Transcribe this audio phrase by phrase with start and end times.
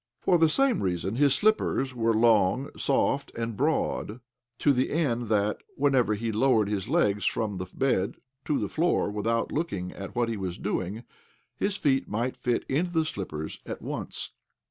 [0.19, 4.19] For the same reason his slippers were long, soft, and broad,
[4.57, 9.11] to the end that, whenever he lowered his legs from the bed to the floor
[9.11, 11.03] without looking at what he was doing,
[11.55, 14.31] his feet might fit into the slippers at once.